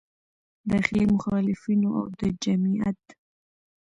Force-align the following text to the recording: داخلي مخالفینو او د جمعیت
داخلي 0.71 1.05
مخالفینو 1.15 1.89
او 1.99 2.05
د 2.19 2.21
جمعیت 2.43 3.01